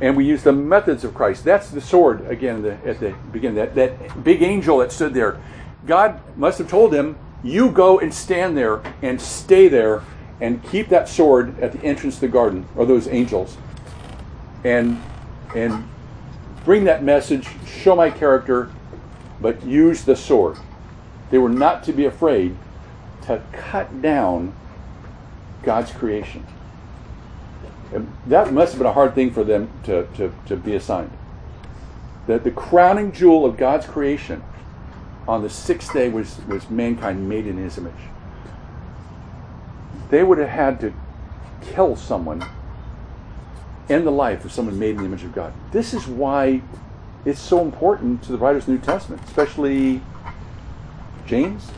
[0.00, 1.44] and we use the methods of Christ.
[1.44, 3.56] That's the sword again the, at the beginning.
[3.56, 5.40] That that big angel that stood there,
[5.86, 10.02] God must have told him, you go and stand there and stay there
[10.40, 13.56] and keep that sword at the entrance to the garden, or those angels,
[14.64, 15.00] and
[15.54, 15.88] and
[16.64, 18.70] bring that message, show my character,
[19.40, 20.56] but use the sword.
[21.30, 22.56] They were not to be afraid
[23.26, 24.54] to cut down
[25.62, 26.46] God's creation.
[27.92, 31.12] And that must have been a hard thing for them to, to, to be assigned.
[32.26, 34.42] That the crowning jewel of God's creation
[35.28, 37.92] on the sixth day was, was mankind made in his image.
[40.10, 40.92] They would have had to
[41.62, 42.44] kill someone,
[43.88, 45.52] end the life of someone made in the image of God.
[45.72, 46.62] This is why
[47.24, 50.00] it's so important to the writers of the New Testament, especially
[51.26, 51.70] James.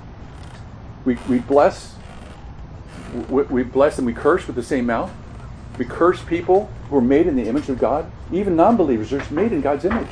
[1.04, 1.94] We, we bless
[3.30, 5.10] we, bless and we curse with the same mouth.
[5.78, 8.10] We curse people who are made in the image of God.
[8.32, 10.08] Even non-believers are made in God's image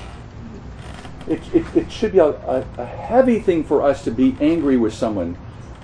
[1.26, 4.76] it, it, it should be a, a, a, heavy thing for us to be angry
[4.76, 5.37] with someone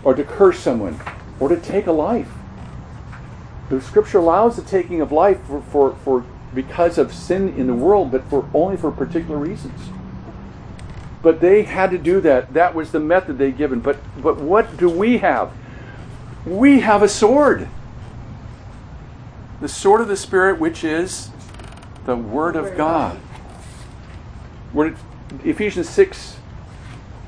[0.04, 1.00] or to curse someone
[1.38, 2.30] or to take a life.
[3.70, 7.74] The scripture allows the taking of life for, for, for because of sin in the
[7.74, 9.80] world, but for only for particular reasons.
[11.22, 12.54] But they had to do that.
[12.54, 13.80] That was the method they given.
[13.80, 15.52] But but what do we have?
[16.44, 17.68] We have a sword.
[19.60, 21.30] the sword of the Spirit, which is
[22.06, 23.20] the Word of God.
[24.72, 24.96] Word,
[25.44, 26.38] Ephesians 6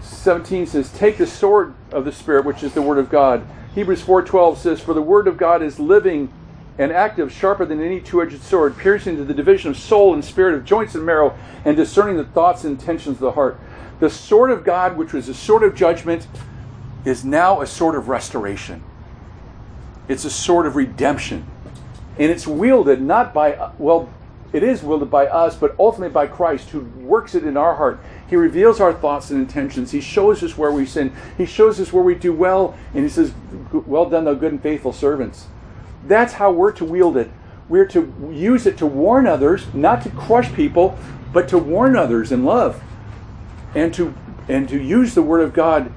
[0.00, 3.46] 17 says, Take the sword of the Spirit, which is the Word of God.
[3.74, 6.32] Hebrews 4.12 says, For the Word of God is living
[6.78, 10.54] and active, sharper than any two-edged sword, piercing to the division of soul and spirit,
[10.54, 13.58] of joints and marrow, and discerning the thoughts and intentions of the heart.
[14.00, 16.26] The sword of God, which was a sword of judgment,
[17.04, 18.82] is now a sword of restoration.
[20.08, 21.46] It's a sword of redemption.
[22.18, 24.11] And it's wielded not by, well,
[24.52, 28.00] it is wielded by us, but ultimately by Christ, who works it in our heart.
[28.28, 29.92] He reveals our thoughts and intentions.
[29.92, 31.14] He shows us where we sin.
[31.38, 32.76] He shows us where we do well.
[32.94, 33.32] And He says,
[33.72, 35.46] Well done, thou good and faithful servants.
[36.06, 37.30] That's how we're to wield it.
[37.68, 40.98] We're to use it to warn others, not to crush people,
[41.32, 42.82] but to warn others in love.
[43.74, 44.14] And to
[44.48, 45.92] and to use the word of God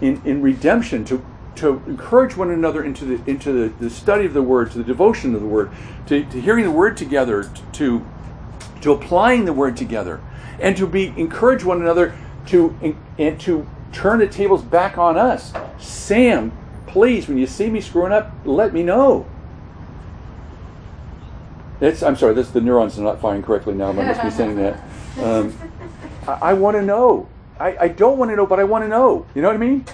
[0.00, 1.24] in, in redemption, to
[1.56, 4.84] to encourage one another into the into the, the study of the word, to the
[4.84, 5.70] devotion of the word,
[6.06, 8.04] to, to hearing the word together, to
[8.80, 10.20] to applying the word together,
[10.60, 12.14] and to be encourage one another
[12.46, 15.52] to and to turn the tables back on us.
[15.78, 16.52] Sam,
[16.86, 19.26] please, when you see me screwing up, let me know.
[21.80, 23.88] It's, I'm sorry, this, the neurons are not firing correctly now.
[23.88, 24.82] I must be saying that.
[25.20, 25.56] Um,
[26.26, 27.28] I, I want to know.
[27.58, 29.26] I, I don't want to know, but I want to know.
[29.34, 29.84] You know what I mean?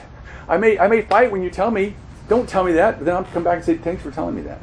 [0.51, 1.95] I may I may fight when you tell me.
[2.29, 4.43] Don't tell me that, but then I'll come back and say thanks for telling me
[4.43, 4.61] that.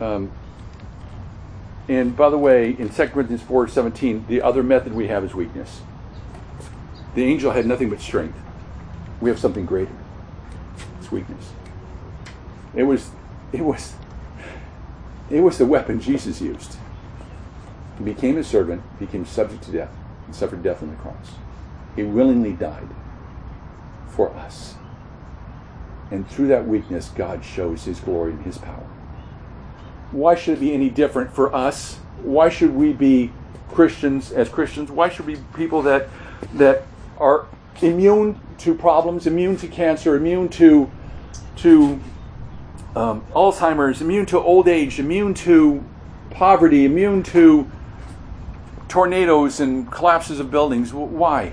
[0.00, 0.30] Um,
[1.88, 5.34] and by the way, in 2 Corinthians 4 17, the other method we have is
[5.34, 5.80] weakness.
[7.16, 8.38] The angel had nothing but strength.
[9.20, 9.96] We have something greater.
[11.00, 11.50] It's weakness.
[12.76, 13.10] It was
[13.52, 13.94] it was
[15.30, 16.76] it was the weapon Jesus used.
[17.98, 19.90] He became a servant, became subject to death,
[20.26, 21.30] and suffered death on the cross.
[21.96, 22.88] He willingly died
[24.06, 24.74] for us.
[26.10, 28.86] And through that weakness, God shows his glory and his power.
[30.12, 31.96] Why should it be any different for us?
[32.22, 33.32] Why should we be
[33.70, 34.90] Christians as Christians?
[34.90, 36.08] Why should we be people that
[36.54, 36.84] that
[37.18, 37.46] are
[37.82, 40.90] immune to problems, immune to cancer, immune to
[41.56, 42.00] to
[42.94, 45.84] um, Alzheimer's, immune to old age, immune to
[46.30, 47.70] poverty, immune to
[48.88, 50.92] tornadoes and collapses of buildings?
[50.92, 51.52] Why?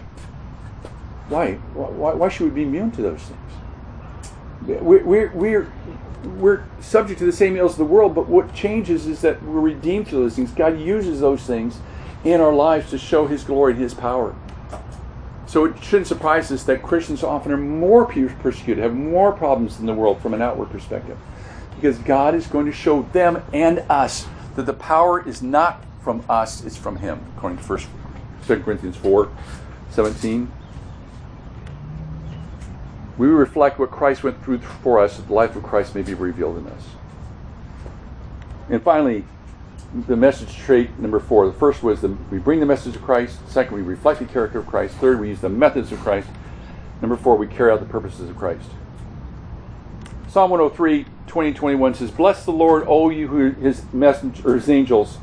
[1.30, 1.54] Why?
[1.74, 4.82] Why, why should we be immune to those things?
[4.82, 5.72] We're, we're, we're,
[6.38, 9.60] we're subject to the same ills of the world, but what changes is that we're
[9.60, 10.52] redeemed through those things.
[10.52, 11.80] God uses those things
[12.24, 14.36] in our lives to show His glory and His power.
[15.48, 19.86] So it shouldn't surprise us that Christians often are more persecuted, have more problems in
[19.86, 21.18] the world from an outward perspective.
[21.76, 26.24] Because God is going to show them and us that the power is not from
[26.30, 27.80] us, it's from Him, according to 1
[28.48, 29.32] 2 Corinthians 4
[29.92, 30.52] 17
[33.18, 36.14] we reflect what Christ went through for us, that the life of Christ may be
[36.14, 36.84] revealed in us.
[38.70, 39.26] And finally,
[40.08, 41.46] the message trait number four.
[41.46, 43.48] The first was the, we bring the message of Christ.
[43.48, 44.96] Second, we reflect the character of Christ.
[44.96, 46.28] Third, we use the methods of Christ.
[47.02, 48.70] Number four, we carry out the purposes of Christ.
[50.28, 54.68] Psalm 103, 20, 21 says, Bless the Lord, O you who his messengers, or his
[54.68, 55.20] angels,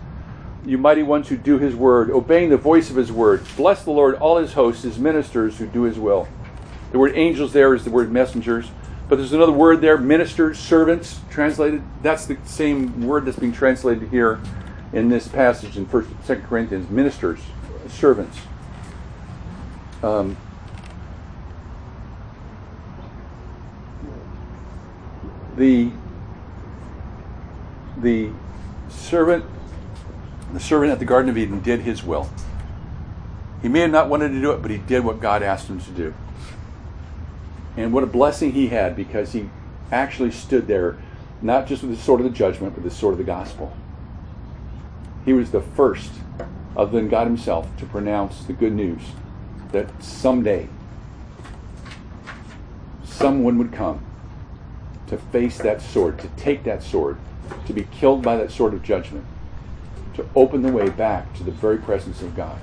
[0.64, 3.42] you mighty ones who do his word, obeying the voice of his word.
[3.56, 6.28] Bless the Lord, all his hosts, his ministers who do his will.
[6.92, 8.70] The word angels there is the word messengers.
[9.08, 11.82] But there's another word there, ministers, servants, translated.
[12.00, 14.40] That's the same word that's being translated here
[14.92, 16.88] in this passage in First, Second Corinthians.
[16.90, 17.40] Ministers,
[17.88, 18.38] servants.
[20.02, 20.36] Um,
[25.56, 25.90] the
[27.98, 28.30] the
[28.88, 29.44] servant
[30.52, 32.30] the servant at the Garden of Eden did his will.
[33.60, 35.80] He may have not wanted to do it, but he did what God asked him
[35.80, 36.14] to do.
[37.80, 39.48] And what a blessing he had because he
[39.90, 40.98] actually stood there,
[41.40, 43.74] not just with the sword of the judgment, but the sword of the gospel.
[45.24, 46.12] He was the first,
[46.76, 49.00] other than God himself, to pronounce the good news
[49.72, 50.68] that someday
[53.02, 54.04] someone would come
[55.06, 57.16] to face that sword, to take that sword,
[57.66, 59.24] to be killed by that sword of judgment,
[60.14, 62.58] to open the way back to the very presence of God.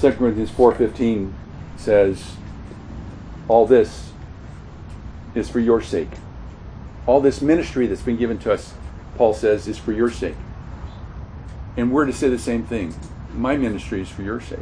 [0.00, 1.32] 2 Corinthians 4.15
[1.76, 2.36] says,
[3.48, 4.12] all this
[5.34, 6.08] is for your sake.
[7.06, 8.74] All this ministry that's been given to us,
[9.16, 10.36] Paul says, is for your sake.
[11.76, 12.94] And we're to say the same thing.
[13.34, 14.58] My ministry is for your sake.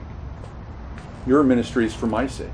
[1.26, 2.48] Your ministry is for my sake.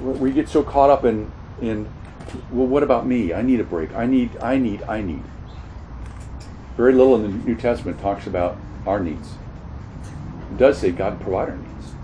[0.00, 1.30] We get so caught up in,
[1.60, 1.88] in
[2.50, 3.34] well, what about me?
[3.34, 3.92] I need a break.
[3.94, 5.22] I need, I need, I need.
[6.76, 9.34] Very little in the New Testament talks about our needs.
[10.56, 11.94] Does say God provides our needs.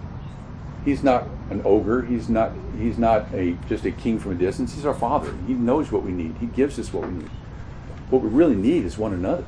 [0.84, 2.02] He's not an ogre.
[2.02, 2.52] He's not.
[2.78, 4.74] He's not a just a king from a distance.
[4.74, 5.34] He's our Father.
[5.46, 6.36] He knows what we need.
[6.38, 7.30] He gives us what we need.
[8.10, 9.44] What we really need is one another.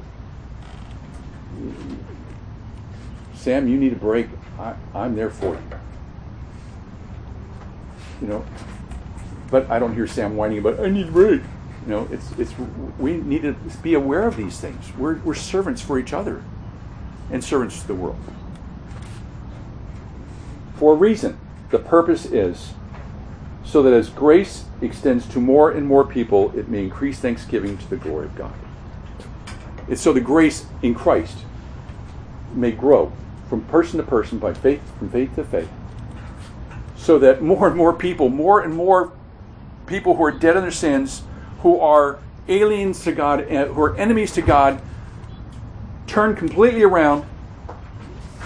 [3.34, 4.28] Sam, you need a break.
[4.58, 5.62] I, I'm there for you.
[8.20, 8.46] You know,
[9.50, 11.42] but I don't hear Sam whining about I need a break.
[11.86, 12.52] You know, it's it's
[12.98, 14.92] we need to be aware of these things.
[14.96, 16.42] We're we're servants for each other,
[17.30, 18.18] and servants to the world.
[20.78, 21.38] For a reason,
[21.70, 22.72] the purpose is
[23.64, 27.90] so that as grace extends to more and more people, it may increase thanksgiving to
[27.90, 28.54] the glory of God.
[29.88, 31.38] It's so the grace in Christ
[32.54, 33.12] may grow
[33.48, 35.68] from person to person by faith, from faith to faith,
[36.96, 39.12] so that more and more people, more and more
[39.86, 41.22] people who are dead in their sins,
[41.62, 44.80] who are aliens to God, eh, who are enemies to God,
[46.06, 47.24] turn completely around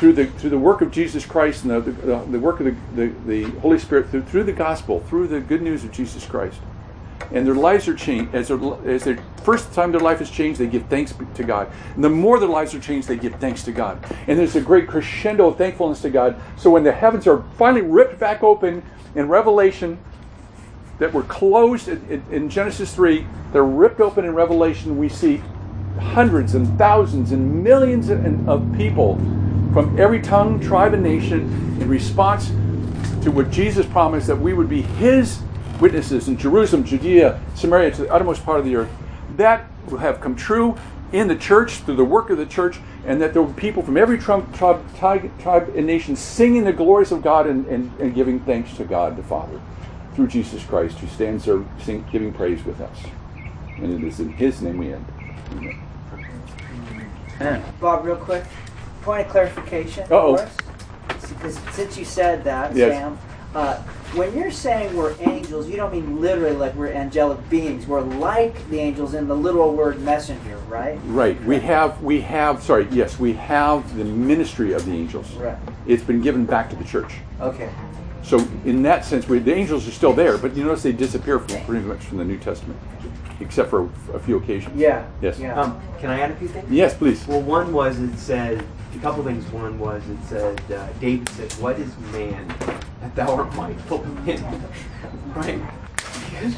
[0.03, 2.67] through the through the work of Jesus Christ and the, the, uh, the work of
[2.67, 6.27] the, the, the, Holy Spirit through, through the gospel, through the good news of Jesus
[6.27, 6.59] Christ.
[7.31, 8.35] And their lives are changed.
[8.35, 11.71] As, their, as their first time their life is changed, they give thanks to God.
[11.95, 14.05] And the more their lives are changed, they give thanks to God.
[14.27, 16.35] And there's a great crescendo of thankfulness to God.
[16.57, 18.83] So when the heavens are finally ripped back open
[19.15, 19.99] in Revelation,
[20.99, 24.99] that were closed in, in Genesis 3, they're ripped open in Revelation.
[24.99, 25.41] We see
[26.01, 29.21] hundreds and thousands and millions of people
[29.73, 31.41] from every tongue, tribe, and nation
[31.81, 32.49] in response
[33.23, 35.41] to what Jesus promised that we would be His
[35.81, 38.91] witnesses in Jerusalem, Judea, Samaria, to the uttermost part of the earth.
[39.37, 40.77] That will have come true
[41.13, 43.83] in the church through the work of the church, and that there will be people
[43.83, 48.15] from every tribe, tribe, tribe and nation singing the glories of God and, and, and,
[48.15, 49.61] giving thanks to God the Father
[50.15, 52.99] through Jesus Christ, who stands there sing, giving praise with us.
[53.79, 55.07] And it is in His name we end.
[57.41, 57.65] Amen.
[57.81, 58.45] Bob, real quick
[59.03, 60.37] point of clarification Uh-oh.
[60.37, 60.57] for us?
[61.29, 62.93] Because since you said that, Yes.
[62.93, 63.19] Sam,
[63.55, 63.77] uh,
[64.15, 67.87] when you're saying we're angels, you don't mean literally like we're angelic beings.
[67.87, 70.99] We're like the angels in the literal word messenger, right?
[71.07, 71.43] Right.
[71.45, 75.33] We have we have sorry, yes, we have the ministry of the angels.
[75.35, 75.57] Right.
[75.87, 77.15] It's been given back to the church.
[77.41, 77.71] Okay.
[78.23, 81.39] So in that sense, we, the angels are still there, but you notice they disappear
[81.39, 82.79] from pretty much from the New Testament,
[83.41, 84.77] except for a few occasions.
[84.77, 85.07] Yeah.
[85.21, 85.39] Yes.
[85.39, 85.61] Yeah.
[85.61, 86.71] Um, can I add a few things?
[86.71, 87.27] Yes, please.
[87.27, 88.65] Well, one was it said
[88.95, 89.45] a couple things.
[89.53, 92.47] One was it said uh, David said, "What is man
[93.01, 94.43] that thou art mindful of him?"
[95.35, 95.61] right?
[95.97, 96.55] Because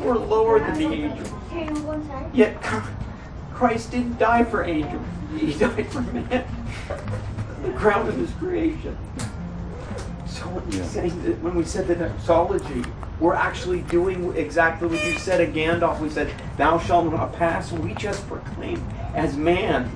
[0.00, 1.28] we're lower than the angels.
[2.32, 2.60] Yet
[3.52, 5.04] Christ didn't die for angels.
[5.36, 6.44] He died for man,
[7.62, 8.96] the crown of his creation.
[10.26, 10.84] So when, Yeah.
[10.84, 12.84] saying that, when we said the doxology,
[13.20, 16.00] we're actually doing exactly what you said at Gandalf.
[16.00, 18.82] We said, "Thou shalt not pass." We just proclaim
[19.14, 19.90] as man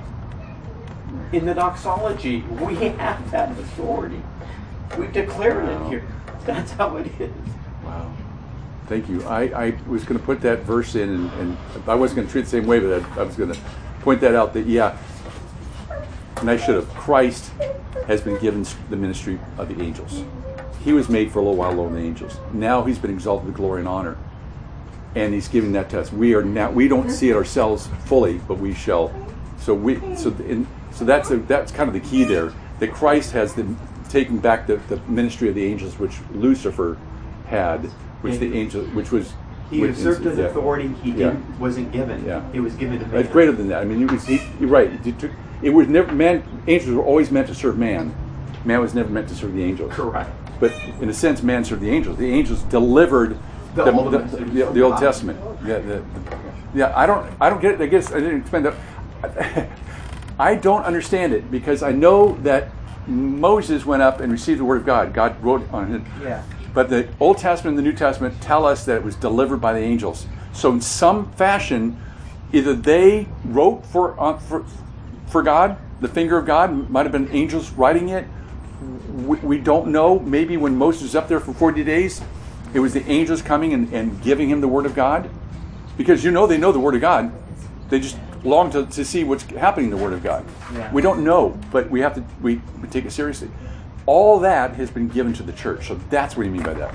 [1.33, 2.41] in the doxology.
[2.43, 4.23] We have that authority.
[4.97, 5.87] We've declared Wow.
[5.87, 6.05] it here.
[6.47, 7.31] That's how it is.
[7.85, 8.11] Wow.
[8.87, 9.23] Thank you.
[9.25, 11.57] I, I was going to put that verse in, and, and
[11.87, 13.61] I wasn't going to treat it the same way, but I, I was going to
[14.01, 14.97] point that out that, yeah,
[16.41, 16.89] and I should have.
[16.91, 17.53] Christ
[18.07, 20.25] has been given the ministry of the angels.
[20.83, 22.39] He was made for a little while lower than the angels.
[22.53, 24.17] Now he's been exalted to glory and honor,
[25.15, 26.13] and he's giving that to us.
[26.13, 27.11] We are now we don't mm-hmm.
[27.11, 29.13] see it ourselves fully, but we shall.
[29.59, 32.53] So we so in, so that's a, that's kind of the key there.
[32.81, 33.67] That Christ has the,
[34.09, 36.97] taken back the, the ministry of the angels, which Lucifer
[37.47, 37.81] had,
[38.23, 39.33] which the angel, which was
[39.71, 41.17] He which- usurped his authority he Yeah.
[41.31, 42.25] didn't, wasn't given.
[42.25, 42.43] Yeah.
[42.53, 43.21] It was given to man.
[43.21, 43.83] It's greater than that.
[43.83, 44.91] I mean, it was, he, you're right.
[45.07, 45.33] It, took,
[45.63, 46.43] it was never man.
[46.69, 48.15] Angels were always meant to serve man.
[48.65, 49.93] Man was never meant to serve the angels.
[49.93, 50.31] Correct.
[50.61, 52.17] But in a sense, man served the angels.
[52.19, 53.37] The angels delivered
[53.75, 55.41] The the, Old the, Testament the- the Old Testament.
[55.65, 56.03] Yeah, the, the-
[56.75, 56.93] yeah.
[56.97, 57.29] I don't.
[57.41, 57.81] I don't get it.
[57.81, 59.69] I guess I didn't explain that.
[60.39, 62.69] I don't understand it because I know that
[63.07, 65.13] Moses went up and received the word of God.
[65.13, 66.03] God wrote on it.
[66.23, 66.43] Yeah.
[66.75, 69.73] But the Old Testament and the New Testament tell us that it was delivered by
[69.73, 70.27] the angels.
[70.53, 72.01] So in some fashion,
[72.53, 74.65] either they wrote for uh, for,
[75.27, 78.27] for God, the finger of God might have been angels writing it.
[79.13, 80.19] We, we don't know.
[80.21, 82.21] Maybe when Moses was up there for 40 days,
[82.75, 85.29] it was the angels coming and, and giving him the word of God.
[85.97, 87.33] Because you know they know the word of God.
[87.89, 88.19] They just
[88.49, 90.45] long to, to see what's happening in the word of God.
[90.73, 90.93] Yeah.
[90.93, 93.51] We don't know, but we have to we, we take it seriously.
[94.07, 95.89] All that has been given to the church.
[95.89, 96.95] So that's what you mean by that.